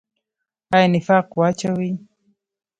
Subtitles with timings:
[0.75, 1.91] آیا نفاق واچوي؟